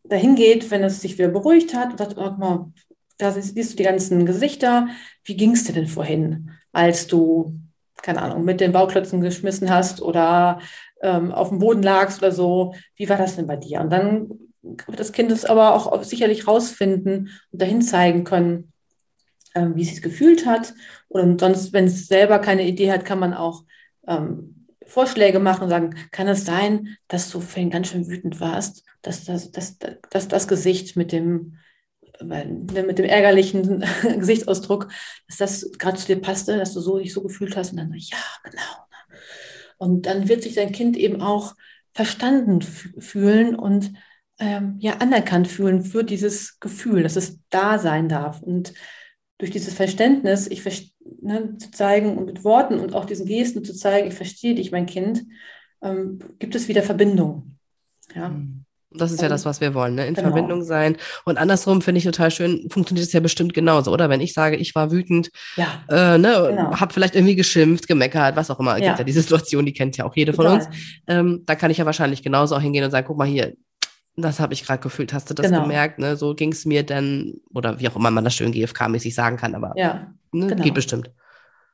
[0.03, 2.71] dahin geht, wenn es sich wieder beruhigt hat und sagt, oh, mal,
[3.17, 4.87] da siehst du die ganzen Gesichter.
[5.23, 7.59] Wie ging es dir denn vorhin, als du
[8.03, 10.59] keine Ahnung, mit den Bauklötzen geschmissen hast oder
[11.01, 12.73] ähm, auf dem Boden lagst oder so.
[12.95, 13.81] Wie war das denn bei dir?
[13.81, 14.29] Und dann
[14.61, 18.73] wird das Kind es aber auch sicherlich rausfinden und dahin zeigen können,
[19.55, 20.73] ähm, wie es sich gefühlt hat.
[21.07, 23.63] Und sonst, wenn es selber keine Idee hat, kann man auch
[24.07, 28.83] ähm, Vorschläge machen und sagen, kann es sein, dass du vorhin ganz schön wütend warst,
[29.01, 31.57] dass das, dass, dass das Gesicht mit dem
[32.21, 33.83] mit dem ärgerlichen
[34.17, 34.89] Gesichtsausdruck,
[35.27, 37.93] dass das gerade zu dir passte, dass du so dich so gefühlt hast und dann,
[37.93, 38.61] ja, genau.
[38.61, 39.19] Ne.
[39.77, 41.55] Und dann wird sich dein Kind eben auch
[41.93, 43.93] verstanden fühlen und
[44.39, 48.41] ähm, ja anerkannt fühlen für dieses Gefühl, dass es da sein darf.
[48.41, 48.73] Und
[49.37, 50.63] durch dieses Verständnis, ich
[51.21, 54.71] ne, zu zeigen und mit Worten und auch diesen Gesten zu zeigen, ich verstehe dich,
[54.71, 55.25] mein Kind,
[55.81, 57.57] ähm, gibt es wieder Verbindung.
[58.13, 58.29] Ja.
[58.29, 58.65] Mhm.
[58.91, 60.07] Das ist ja das, was wir wollen, ne?
[60.07, 60.29] in genau.
[60.29, 60.97] Verbindung sein.
[61.23, 64.09] Und andersrum finde ich total schön, funktioniert es ja bestimmt genauso, oder?
[64.09, 65.67] Wenn ich sage, ich war wütend, ja.
[65.89, 66.79] äh, ne, genau.
[66.79, 68.77] habe vielleicht irgendwie geschimpft, gemeckert, was auch immer.
[68.77, 68.87] Ja.
[68.87, 70.61] Gibt ja die Situation, die kennt ja auch jede Total.
[70.61, 70.77] von uns.
[71.05, 73.53] Ähm, da kann ich ja wahrscheinlich genauso auch hingehen und sagen, guck mal hier,
[74.15, 75.13] das habe ich gerade gefühlt.
[75.13, 75.61] Hast du das genau.
[75.61, 75.99] gemerkt?
[75.99, 76.15] Ne?
[76.15, 79.53] So ging es mir denn, oder wie auch immer man das schön GFK-mäßig sagen kann,
[79.53, 80.63] aber ja, ne, genau.
[80.63, 81.11] geht bestimmt.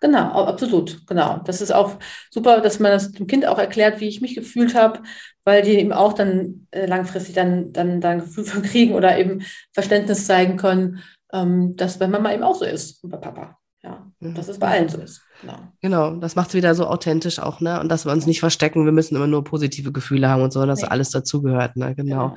[0.02, 1.40] Genau, absolut, genau.
[1.46, 1.98] Das ist auch
[2.30, 5.02] super, dass man das dem Kind auch erklärt, wie ich mich gefühlt habe,
[5.46, 9.18] weil die eben auch dann äh, langfristig dann, dann, dann ein Gefühl von kriegen oder
[9.18, 11.02] eben Verständnis zeigen können,
[11.34, 13.58] ähm, dass bei Mama eben auch so ist und bei Papa.
[13.86, 14.34] Ja, mhm.
[14.34, 15.22] dass es bei allen so ist.
[15.42, 17.80] Genau, genau das macht es wieder so authentisch auch, ne?
[17.80, 20.66] Und dass wir uns nicht verstecken, wir müssen immer nur positive Gefühle haben und so,
[20.66, 20.88] dass nee.
[20.88, 21.94] alles dazugehört, ne?
[21.94, 22.30] Genau.
[22.30, 22.36] genau.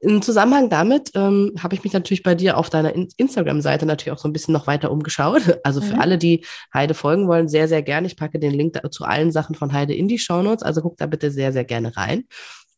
[0.00, 4.12] Im Zusammenhang damit ähm, habe ich mich natürlich bei dir auf deiner In Instagram-Seite natürlich
[4.12, 5.42] auch so ein bisschen noch weiter umgeschaut.
[5.62, 6.00] Also für mhm.
[6.00, 8.06] alle, die Heide folgen wollen, sehr, sehr gerne.
[8.06, 11.06] Ich packe den Link zu allen Sachen von Heide in die Shownotes, also guck da
[11.06, 12.24] bitte sehr, sehr gerne rein.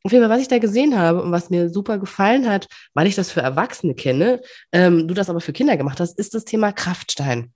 [0.05, 3.07] Auf jeden Fall, was ich da gesehen habe und was mir super gefallen hat, weil
[3.07, 4.41] ich das für Erwachsene kenne,
[4.73, 7.53] ähm, du das aber für Kinder gemacht hast, ist das Thema Kraftstein.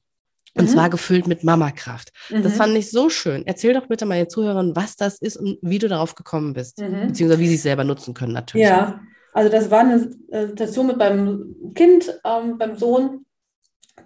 [0.57, 0.69] Und mhm.
[0.69, 2.13] zwar gefüllt mit Mamakraft.
[2.31, 2.43] Mhm.
[2.43, 3.47] Das fand ich so schön.
[3.47, 6.81] Erzähl doch bitte mal den Zuhörern, was das ist und wie du darauf gekommen bist.
[6.81, 7.09] Mhm.
[7.09, 8.67] Beziehungsweise wie sie es selber nutzen können, natürlich.
[8.67, 9.01] Ja,
[9.35, 13.27] also das war eine äh, Situation mit meinem Kind, ähm, beim Sohn,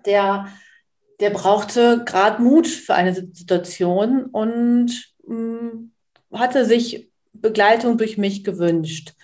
[0.05, 0.49] der,
[1.21, 5.93] der brauchte gerade Mut für eine Situation und mh, mm,
[6.33, 9.15] hatte sich Begleitung durch mich gewünscht.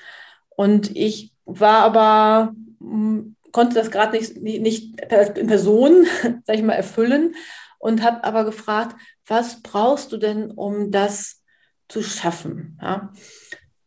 [0.51, 6.07] Und ich war aber mh, mm, konnte das gerade nicht, nicht in Person,
[6.45, 7.35] sag ich mal, erfüllen
[7.79, 11.43] und habe aber gefragt, was brauchst du denn, um das
[11.89, 12.79] zu schaffen?
[12.83, 13.15] Ja?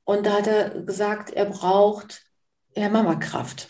[0.05, 2.23] Und da hat er gesagt, er braucht
[2.75, 3.69] ja, Mama-Kraft.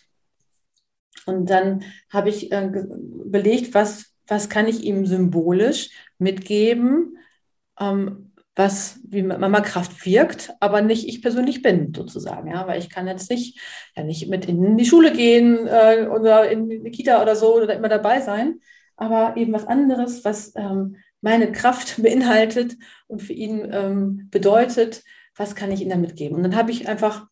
[1.25, 7.17] Und dann habe ich äh, überlegt, was, was kann ich ihm symbolisch mitgeben,
[7.77, 8.28] ähm,
[8.59, 12.51] was wie Mama Kraft wirkt, aber nicht ich persönlich bin, sozusagen.
[12.51, 13.57] Ja, weil ich kann jetzt nicht,
[13.95, 17.73] ja, nicht mit in die Schule gehen äh, oder in die Kita oder so oder
[17.73, 18.59] immer dabei sein,
[18.97, 22.75] aber eben was anderes, was ähm, meine Kraft beinhaltet
[23.07, 25.03] und für ihn ähm, bedeutet,
[25.37, 26.35] was kann ich ihm damit geben?
[26.35, 27.27] Und dann habe ich einfach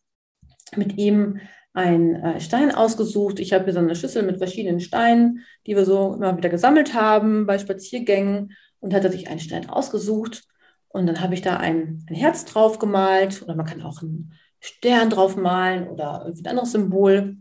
[0.76, 1.40] mit ihm
[1.74, 3.38] einen äh, Stein ausgesucht.
[3.38, 6.94] Ich habe hier so eine Schüssel mit verschiedenen Steinen, die wir so immer wieder gesammelt
[6.94, 10.48] haben bei Spaziergängen und hatte sich einen Stein ausgesucht.
[10.88, 14.32] Und dann habe ich da ein, ein Herz drauf gemalt oder man kann auch einen
[14.60, 17.36] Stern drauf malen oder ein anderes Symbol.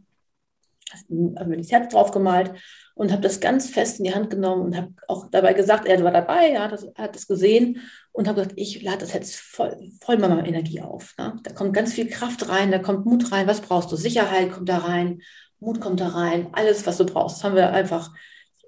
[1.09, 2.53] Habe mir das Herz drauf gemalt
[2.95, 6.03] und habe das ganz fest in die Hand genommen und habe auch dabei gesagt, er
[6.03, 7.81] war dabei, er hat das, hat das gesehen
[8.11, 11.13] und habe gesagt, ich lade das jetzt voll, voll mal Energie auf.
[11.17, 11.37] Ne?
[11.43, 13.47] Da kommt ganz viel Kraft rein, da kommt Mut rein.
[13.47, 13.95] Was brauchst du?
[13.95, 15.21] Sicherheit kommt da rein,
[15.59, 17.37] Mut kommt da rein, alles, was du brauchst.
[17.37, 18.11] Das haben wir einfach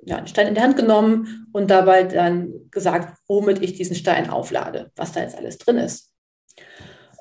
[0.05, 4.29] ja, einen Stein in die Hand genommen und dabei dann gesagt, womit ich diesen Stein
[4.29, 6.13] auflade, was da jetzt alles drin ist.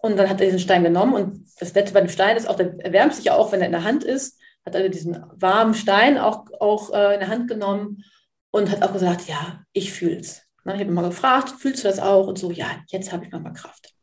[0.00, 2.56] Und dann hat er diesen Stein genommen und das Nette bei dem Stein ist auch,
[2.56, 4.38] der erwärmt sich ja auch, wenn er in der Hand ist
[4.68, 8.04] hat also diesen warmen Stein auch, auch äh, in der Hand genommen
[8.50, 10.42] und hat auch gesagt, ja, ich fühle es.
[10.64, 12.26] Ich habe ihn mal gefragt, fühlst du das auch?
[12.26, 13.94] Und so, ja, jetzt habe ich mal Kraft.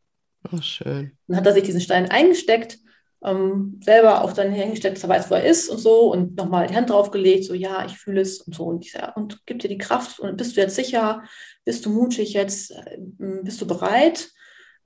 [0.52, 1.16] Oh, schön.
[1.28, 2.78] Dann hat er sich diesen Stein eingesteckt,
[3.24, 6.66] ähm, selber auch dann hingesteckt, dass er weiß, wo er ist und so und nochmal
[6.66, 8.64] die Hand draufgelegt, so, ja, ich fühle es und so.
[8.64, 11.22] Und, ich, ja, und gibt dir die Kraft und bist du jetzt sicher?
[11.64, 12.72] Bist du mutig jetzt?
[13.18, 14.30] Ähm, bist du bereit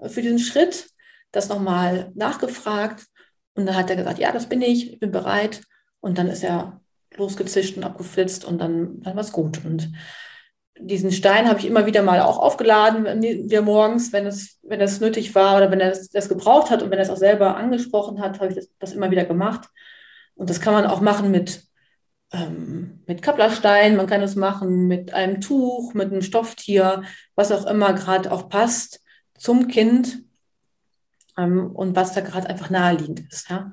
[0.06, 0.88] für diesen Schritt?
[1.32, 3.06] Das nochmal nachgefragt.
[3.54, 5.62] Und dann hat er gesagt, ja, das bin ich, ich bin bereit.
[6.00, 6.80] Und dann ist er
[7.16, 9.64] losgezischt und abgeflitzt und dann, dann war es gut.
[9.64, 9.92] Und
[10.80, 14.80] diesen Stein habe ich immer wieder mal auch aufgeladen, wenn wir morgens, wenn es, wenn
[14.80, 17.16] es nötig war oder wenn er das, das gebraucht hat und wenn er es auch
[17.16, 19.68] selber angesprochen hat, habe ich das, das, immer wieder gemacht.
[20.34, 21.64] Und das kann man auch machen mit,
[22.32, 27.02] ähm, mit Kapplerstein, man kann es machen mit einem Tuch, mit einem Stofftier,
[27.34, 29.00] was auch immer gerade auch passt
[29.38, 30.22] zum Kind
[31.36, 33.50] ähm, und was da gerade einfach naheliegend ist.
[33.50, 33.72] Ja?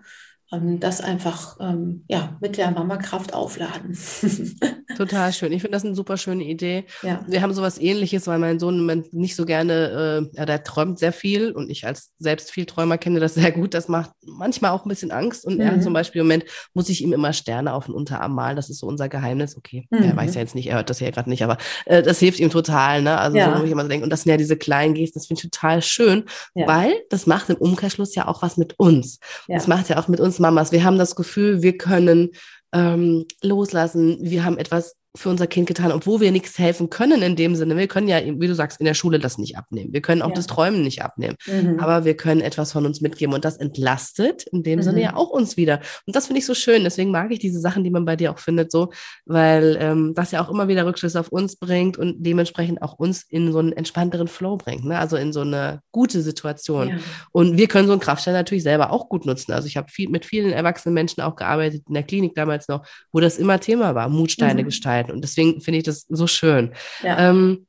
[0.50, 3.98] Das einfach ähm, ja, mit der Mama Kraft aufladen.
[4.98, 5.52] Total schön.
[5.52, 6.86] Ich finde das eine super schöne Idee.
[7.04, 7.20] Ja.
[7.28, 11.12] Wir haben sowas ähnliches, weil mein Sohn nicht so gerne, äh, ja, der träumt sehr
[11.12, 13.74] viel und ich als selbst viel Träumer kenne das sehr gut.
[13.74, 15.62] Das macht manchmal auch ein bisschen Angst und mhm.
[15.62, 18.56] er hat zum Beispiel im Moment, muss ich ihm immer Sterne auf den Unterarm malen.
[18.56, 19.58] Das ist so unser Geheimnis.
[19.58, 20.04] Okay, mhm.
[20.04, 22.40] er weiß ja jetzt nicht, er hört das ja gerade nicht, aber äh, das hilft
[22.40, 23.02] ihm total.
[23.02, 23.18] Ne?
[23.18, 23.54] Also ja.
[23.54, 25.42] so, wo ich immer so denke, und das sind ja diese kleinen Gesten, das finde
[25.44, 26.24] ich total schön,
[26.56, 26.68] ja.
[26.68, 29.20] weil das macht im Umkehrschluss ja auch was mit uns.
[29.50, 30.72] Das macht ja auch mit uns Mamas.
[30.72, 32.32] Wir haben das Gefühl, wir können
[32.74, 34.18] ähm, loslassen.
[34.22, 37.76] Wir haben etwas für unser Kind getan, obwohl wir nichts helfen können in dem Sinne.
[37.76, 39.92] Wir können ja, wie du sagst, in der Schule das nicht abnehmen.
[39.94, 40.36] Wir können auch ja.
[40.36, 41.36] das Träumen nicht abnehmen.
[41.46, 41.80] Mhm.
[41.80, 44.84] Aber wir können etwas von uns mitgeben und das entlastet in dem mhm.
[44.84, 45.82] Sinne ja auch uns wieder.
[46.06, 46.84] Und das finde ich so schön.
[46.84, 48.92] Deswegen mag ich diese Sachen, die man bei dir auch findet, so,
[49.26, 53.24] weil ähm, das ja auch immer wieder Rückschlüsse auf uns bringt und dementsprechend auch uns
[53.24, 55.00] in so einen entspannteren Flow bringt, ne?
[55.00, 56.90] also in so eine gute Situation.
[56.90, 56.98] Ja.
[57.32, 59.52] Und wir können so einen Kraftstein natürlich selber auch gut nutzen.
[59.52, 62.86] Also ich habe viel, mit vielen erwachsenen Menschen auch gearbeitet, in der Klinik damals noch,
[63.12, 64.66] wo das immer Thema war, Mutsteine mhm.
[64.66, 65.16] gestalten arbeiten.
[65.16, 66.74] Und deswegen finde ich das so schön.
[67.04, 67.30] Ja.
[67.30, 67.68] Ähm,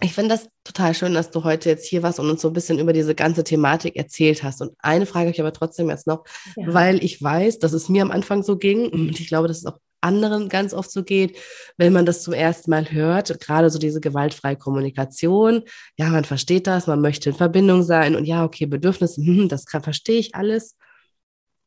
[0.00, 2.54] ich finde das total schön, dass du heute jetzt hier warst und uns so ein
[2.54, 4.60] bisschen über diese ganze Thematik erzählt hast.
[4.60, 6.24] Und eine Frage habe ich aber trotzdem jetzt noch,
[6.56, 6.74] ja.
[6.74, 9.66] weil ich weiß, dass es mir am Anfang so ging und ich glaube, dass es
[9.66, 11.38] auch anderen ganz oft so geht,
[11.76, 15.62] wenn man das zum ersten Mal hört, gerade so diese gewaltfreie Kommunikation.
[15.96, 19.66] Ja, man versteht das, man möchte in Verbindung sein und ja, okay, Bedürfnisse, hm, das
[19.66, 20.76] kann, verstehe ich alles.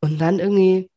[0.02, 0.90] Und dann irgendwie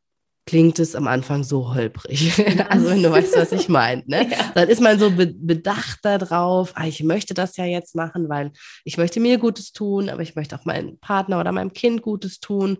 [0.48, 2.32] klingt es am Anfang so holprig.
[2.70, 4.02] also wenn du weißt, was ich meine.
[4.06, 4.18] Ne?
[4.30, 4.50] Ja.
[4.54, 8.52] Dann ist man so be bedacht darauf, ah, ich möchte das ja jetzt machen, weil
[8.84, 12.40] ich möchte mir Gutes tun, aber ich möchte auch meinem Partner oder meinem Kind Gutes
[12.40, 12.78] tun.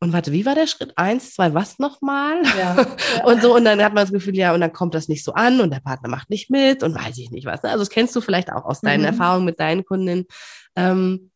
[0.00, 0.92] Und warte, wie war der Schritt?
[0.96, 2.42] Eins, zwei, was nochmal?
[2.58, 2.76] Ja,
[3.16, 3.24] ja.
[3.24, 5.32] Und so, und dann hat man das Gefühl, ja, und dann kommt das nicht so
[5.32, 7.62] an und der Partner macht nicht mit und weiß ich nicht was.
[7.62, 7.70] Ne?
[7.70, 9.06] Also das kennst du vielleicht auch aus deinen mhm.
[9.06, 10.26] Erfahrungen mit deinen Kundinnen.
[10.76, 11.30] Ähm,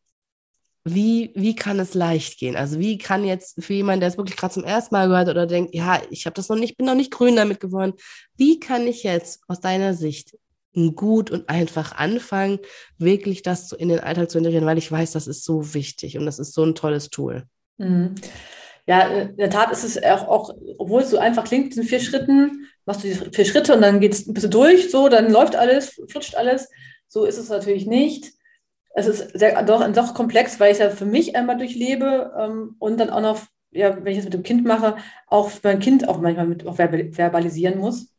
[0.85, 2.55] wie, wie kann es leicht gehen?
[2.55, 5.47] Also wie kann jetzt für jemanden, der es wirklich gerade zum ersten Mal gehört oder
[5.47, 7.93] denkt, ja, ich habe das noch nicht, bin noch nicht grün damit geworden,
[8.35, 10.37] wie kann ich jetzt aus deiner Sicht
[10.95, 12.59] gut und einfach anfangen,
[12.97, 16.25] wirklich das in den Alltag zu integrieren, weil ich weiß, das ist so wichtig und
[16.25, 17.43] das ist so ein tolles Tool.
[17.77, 18.15] Mhm.
[18.85, 22.01] Ja, in der Tat ist es auch, auch, obwohl es so einfach klingt, in vier
[22.01, 25.55] Schritten, machst du die vier Schritte und dann geht's ein bisschen durch, so, dann läuft
[25.55, 26.67] alles, flutscht alles.
[27.07, 28.33] So ist es natürlich nicht
[28.93, 32.75] es ist sehr, doch, doch komplex, weil ich es ja für mich einmal durchlebe ähm,
[32.79, 34.95] und dann auch noch, ja, wenn ich es mit dem Kind mache,
[35.27, 38.13] auch für mein Kind auch manchmal mit auch verbalisieren muss.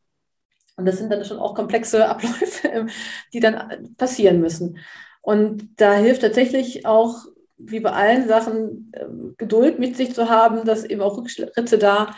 [0.77, 2.87] Und das sind dann schon auch komplexe Abläufe,
[3.33, 4.79] die dann passieren müssen.
[5.23, 7.25] Und da hilft tatsächlich auch
[7.57, 9.07] wie bei allen Sachen äh,
[9.39, 12.17] Geduld mit sich zu haben, dass eben auch Rückschritte da,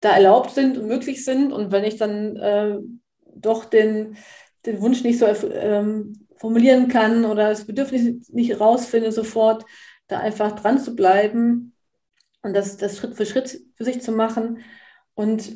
[0.00, 1.50] da erlaubt sind und möglich sind.
[1.50, 2.76] Und wenn ich dann äh,
[3.34, 4.16] doch den,
[4.66, 9.64] den Wunsch nicht so ähm, formulieren kann oder das Bedürfnis nicht rausfinde, sofort
[10.08, 11.74] da einfach dran zu bleiben
[12.42, 14.62] und das, das Schritt für Schritt für sich zu machen
[15.14, 15.52] und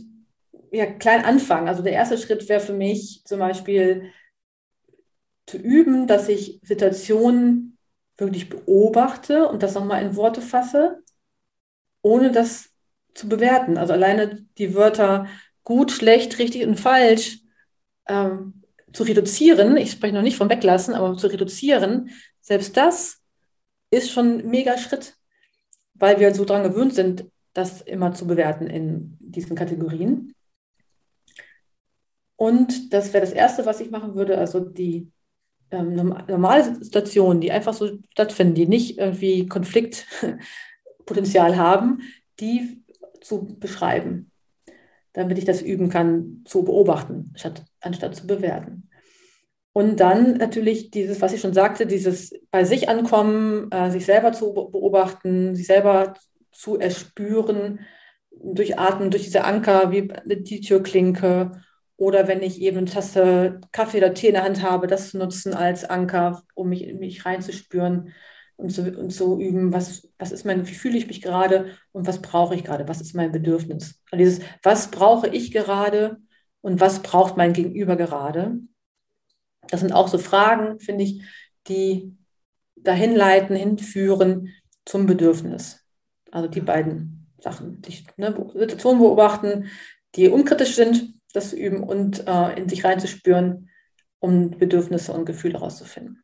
[0.72, 1.68] ja, klein anfangen.
[1.68, 4.12] Also der erste Schritt wäre für mich zum Beispiel
[5.46, 7.78] zu üben, dass ich Situationen
[8.16, 11.02] wirklich beobachte und das nochmal in Worte fasse,
[12.02, 12.70] ohne das
[13.14, 13.76] zu bewerten.
[13.76, 15.26] Also alleine die Wörter
[15.64, 17.40] gut, schlecht, richtig und falsch
[18.06, 18.59] ähm,
[18.92, 23.20] zu reduzieren, ich spreche noch nicht vom Weglassen, aber zu reduzieren, selbst das
[23.90, 25.14] ist schon ein mega Schritt,
[25.94, 30.34] weil wir so daran gewöhnt sind, das immer zu bewerten in diesen Kategorien.
[32.36, 35.10] Und das wäre das Erste, was ich machen würde, also die
[35.70, 42.02] ähm, normale Situationen, die einfach so stattfinden, die nicht irgendwie Konfliktpotenzial haben,
[42.40, 42.82] die
[43.20, 44.32] zu beschreiben,
[45.12, 48.88] damit ich das üben kann, zu beobachten, statt, anstatt zu bewerten.
[49.72, 54.32] Und dann natürlich dieses, was ich schon sagte, dieses bei sich ankommen, äh, sich selber
[54.32, 56.14] zu beobachten, sich selber
[56.50, 57.80] zu erspüren,
[58.30, 61.52] durch Atmen, durch diese Anker, wie die Türklinke
[61.96, 65.18] oder wenn ich eben eine Tasse Kaffee oder Tee in der Hand habe, das zu
[65.18, 68.12] nutzen als Anker, um mich, mich reinzuspüren
[68.56, 72.06] und zu, und zu üben, was, was ist mein, wie fühle ich mich gerade und
[72.06, 74.02] was brauche ich gerade, was ist mein Bedürfnis.
[74.10, 76.18] Und dieses, was brauche ich gerade
[76.60, 78.58] und was braucht mein Gegenüber gerade.
[79.68, 81.22] Das sind auch so Fragen, finde ich,
[81.68, 82.16] die
[82.76, 84.52] dahin leiten, hinführen
[84.84, 85.84] zum Bedürfnis.
[86.30, 87.82] Also die beiden Sachen.
[87.84, 89.70] Sich, ne, Situationen beobachten,
[90.14, 93.70] die unkritisch sind das zu üben und äh, in sich reinzuspüren,
[94.18, 96.22] um Bedürfnisse und Gefühle herauszufinden.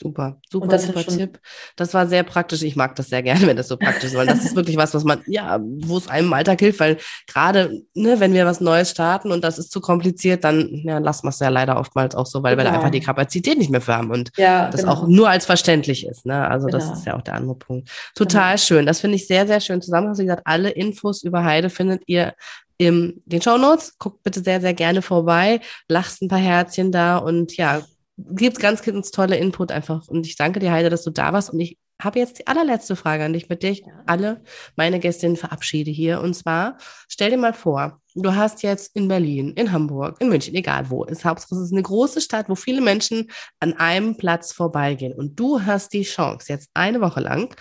[0.00, 1.40] Super, super, super Tipp.
[1.76, 2.62] Das war sehr praktisch.
[2.62, 4.94] Ich mag das sehr gerne, wenn das so praktisch ist, weil das ist wirklich was,
[4.94, 8.60] was man, ja, wo es einem im Alltag hilft, weil gerade, ne, wenn wir was
[8.60, 12.14] Neues starten und das ist zu kompliziert, dann ja, lassen wir es ja leider oftmals
[12.14, 12.68] auch so, weil genau.
[12.68, 14.92] wir da einfach die Kapazität nicht mehr für haben und ja, das genau.
[14.92, 16.26] auch nur als verständlich ist.
[16.26, 16.46] Ne?
[16.48, 16.78] Also genau.
[16.78, 17.88] das ist ja auch der andere Punkt.
[18.14, 18.58] Total genau.
[18.58, 18.86] schön.
[18.86, 20.20] Das finde ich sehr, sehr schön zusammengefasst.
[20.20, 22.34] Wie gesagt, alle Infos über Heide findet ihr
[22.78, 23.98] in den Show Notes.
[23.98, 25.60] Guckt bitte sehr, sehr gerne vorbei.
[25.88, 27.82] Lasst ein paar Herzchen da und ja,
[28.16, 30.08] gibt ganz, ganz tolle Input einfach.
[30.08, 31.50] Und ich danke dir, Heide, dass du da warst.
[31.50, 34.42] Und ich habe jetzt die allerletzte Frage an dich, mit der ich alle
[34.76, 36.20] meine Gästinnen verabschiede hier.
[36.20, 36.76] Und zwar,
[37.08, 41.04] stell dir mal vor, du hast jetzt in Berlin, in Hamburg, in München, egal wo,
[41.04, 45.14] ist Hauptsache, es ist eine große Stadt, wo viele Menschen an einem Platz vorbeigehen.
[45.14, 47.54] Und du hast die Chance, jetzt eine Woche lang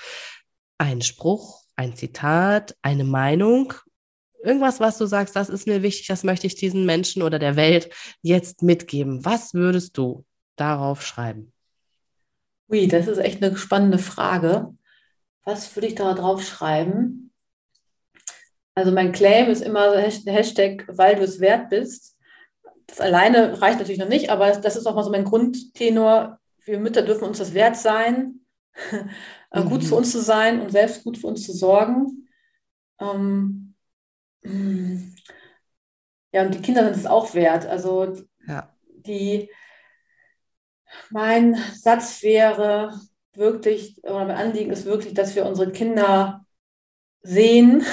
[0.78, 3.74] einen Spruch, ein Zitat, eine Meinung
[4.44, 7.56] irgendwas, was du sagst, das ist mir wichtig, das möchte ich diesen Menschen oder der
[7.56, 7.90] Welt
[8.22, 9.26] jetzt mitgeben.
[9.26, 10.24] Was würdest du
[10.56, 11.52] darauf schreiben?
[12.70, 14.76] Ui, das ist echt eine spannende Frage.
[15.44, 17.32] Was würde ich da drauf schreiben?
[18.74, 22.18] Also mein Claim ist immer der Hashtag, weil du es wert bist.
[22.88, 26.40] Das alleine reicht natürlich noch nicht, aber das ist auch mal so mein Grundtenor.
[26.66, 28.42] Wir Mütter dürfen uns das wert sein,
[29.54, 29.66] mhm.
[29.70, 32.28] gut für uns zu sein und selbst gut für uns zu sorgen.
[33.00, 33.76] Ähm,
[36.32, 37.66] ja, und die Kinder sind es auch wert.
[37.66, 38.14] Also
[38.48, 38.76] ja.
[39.06, 39.50] die,
[41.10, 43.00] mein Satz wäre
[43.34, 46.46] wirklich, oder mein Anliegen ist wirklich, dass wir unsere Kinder
[47.22, 47.84] sehen,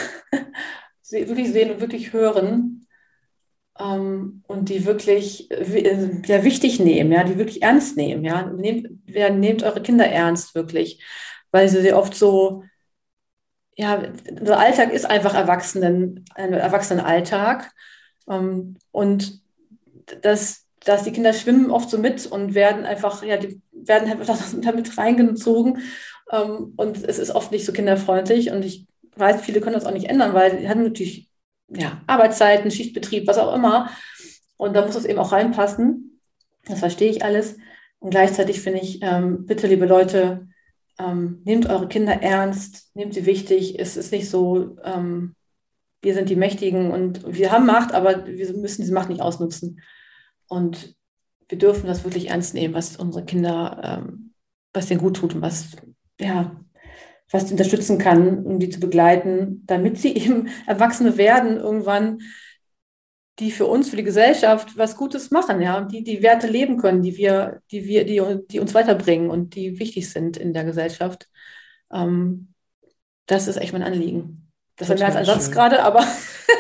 [1.11, 2.87] wirklich sehen und wirklich hören
[3.79, 8.25] ähm, und die wirklich äh, wichtig nehmen, ja, die wirklich ernst nehmen.
[8.25, 8.47] Ja.
[8.47, 11.03] Nehmt, ja, nehmt eure Kinder ernst, wirklich,
[11.51, 12.65] weil sie sie oft so
[13.77, 14.03] ja,
[14.39, 17.73] unser Alltag ist einfach Erwachsenen, ein Erwachsenenalltag.
[18.29, 19.41] Ähm, und
[20.23, 24.39] das, dass die Kinder schwimmen oft so mit und werden einfach, ja, die werden einfach
[24.61, 25.79] damit reingezogen.
[26.31, 28.51] Ähm, und es ist oft nicht so kinderfreundlich.
[28.51, 31.29] Und ich weiß, viele können das auch nicht ändern, weil die haben natürlich
[31.69, 33.91] ja, Arbeitszeiten, Schichtbetrieb, was auch immer.
[34.57, 36.21] Und da muss es eben auch reinpassen.
[36.67, 37.57] Das verstehe ich alles.
[37.99, 40.49] Und gleichzeitig finde ich, ähm, bitte, liebe Leute,
[40.99, 43.79] ähm, nehmt eure Kinder ernst, nehmt sie wichtig.
[43.79, 45.35] Es ist nicht so, ähm,
[46.01, 49.81] wir sind die Mächtigen und wir haben Macht, aber wir müssen diese Macht nicht ausnutzen.
[50.53, 50.95] Und
[51.49, 54.35] wir dürfen das wirklich ernst nehmen, was unsere Kinder, ähm,
[54.75, 55.71] was denen gut tut und was,
[56.21, 56.61] ja,
[57.31, 62.19] was unterstützen kann, um die zu begleiten, damit sie eben Erwachsene werden irgendwann,
[63.39, 67.01] die für uns, für die Gesellschaft was Gutes machen, ja, die die Werte leben können,
[67.01, 71.31] die wir, die wir, die, die uns weiterbringen und die wichtig sind in der Gesellschaft.
[71.91, 72.53] Ähm,
[73.25, 74.52] das ist echt mein Anliegen.
[74.77, 76.05] Das war mehr als ein Satz gerade, aber.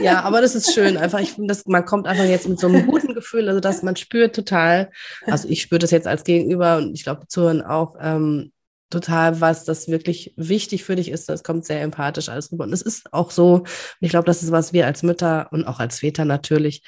[0.00, 0.96] Ja, aber das ist schön.
[0.98, 3.96] Einfach, ich finde, man kommt einfach jetzt mit so einem guten Gefühl, also dass man
[3.96, 4.90] spürt total,
[5.26, 8.52] also ich spüre das jetzt als Gegenüber und ich glaube, die Zuhörer auch, ähm,
[8.92, 11.28] total was, das wirklich wichtig für dich ist.
[11.28, 12.64] Das kommt sehr empathisch alles rüber.
[12.64, 13.66] Und es ist auch so, und
[14.00, 16.82] ich glaube, das ist, was wir als Mütter und auch als Väter natürlich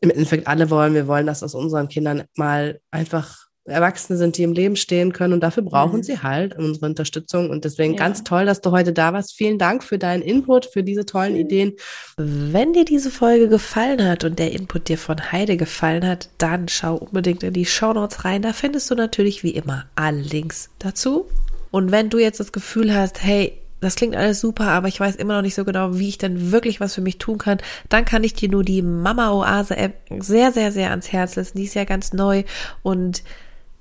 [0.00, 0.94] im Endeffekt alle wollen.
[0.94, 5.32] Wir wollen, dass aus unseren Kindern mal einfach Erwachsene sind, die im Leben stehen können
[5.32, 6.02] und dafür brauchen mhm.
[6.02, 7.50] sie halt unsere Unterstützung.
[7.50, 7.98] Und deswegen ja.
[7.98, 9.34] ganz toll, dass du heute da warst.
[9.34, 11.36] Vielen Dank für deinen Input, für diese tollen.
[11.36, 11.74] Ideen.
[12.16, 16.68] Wenn dir diese Folge gefallen hat und der Input dir von Heide gefallen hat, dann
[16.68, 18.42] schau unbedingt in die Show Notes rein.
[18.42, 21.26] Da findest du natürlich wie immer alle Links dazu.
[21.70, 25.16] Und wenn du jetzt das Gefühl hast, hey, das klingt alles super, aber ich weiß
[25.16, 27.58] immer noch nicht so genau, wie ich denn wirklich was für mich tun kann,
[27.88, 31.58] dann kann ich dir nur die Mama Oase App sehr, sehr, sehr ans Herz lassen.
[31.58, 32.42] Die ist ja ganz neu
[32.82, 33.22] und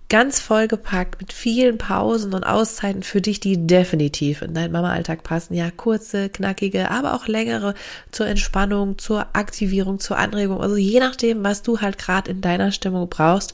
[0.10, 5.54] ganz vollgepackt mit vielen Pausen und Auszeiten für dich, die definitiv in deinen Mama-Alltag passen.
[5.54, 7.74] Ja, kurze, knackige, aber auch längere
[8.12, 10.62] zur Entspannung, zur Aktivierung, zur Anregung.
[10.62, 13.54] Also je nachdem, was du halt gerade in deiner Stimmung brauchst.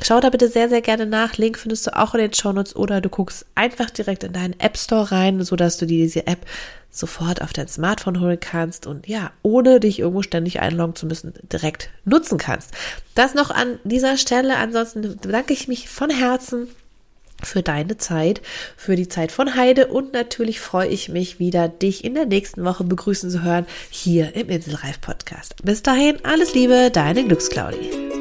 [0.00, 1.36] Schau da bitte sehr, sehr gerne nach.
[1.36, 4.76] Link findest du auch in den Shownotes oder du guckst einfach direkt in deinen App
[4.76, 6.46] Store rein, so dass du dir diese App
[6.90, 11.34] sofort auf dein Smartphone holen kannst und ja, ohne dich irgendwo ständig einloggen zu müssen,
[11.52, 12.72] direkt nutzen kannst.
[13.14, 14.56] Das noch an dieser Stelle.
[14.56, 16.68] Ansonsten bedanke ich mich von Herzen
[17.42, 18.40] für deine Zeit,
[18.76, 22.64] für die Zeit von Heide und natürlich freue ich mich wieder, dich in der nächsten
[22.64, 25.54] Woche begrüßen zu hören hier im Inselreif Podcast.
[25.62, 28.17] Bis dahin, alles Liebe, deine Glücksclaudie.